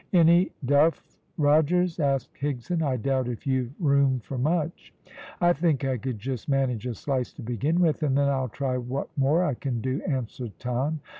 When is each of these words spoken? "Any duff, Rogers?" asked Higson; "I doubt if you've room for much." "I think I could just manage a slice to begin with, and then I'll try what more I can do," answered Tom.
"Any 0.13 0.49
duff, 0.65 1.03
Rogers?" 1.37 1.99
asked 1.99 2.33
Higson; 2.33 2.81
"I 2.81 2.97
doubt 2.97 3.27
if 3.27 3.45
you've 3.45 3.75
room 3.79 4.19
for 4.19 4.35
much." 4.39 4.91
"I 5.39 5.53
think 5.53 5.85
I 5.85 5.97
could 5.97 6.17
just 6.17 6.49
manage 6.49 6.87
a 6.87 6.95
slice 6.95 7.31
to 7.33 7.43
begin 7.43 7.79
with, 7.79 8.01
and 8.01 8.17
then 8.17 8.27
I'll 8.27 8.49
try 8.49 8.77
what 8.79 9.09
more 9.15 9.43
I 9.43 9.53
can 9.53 9.79
do," 9.79 10.01
answered 10.01 10.53
Tom. 10.57 11.01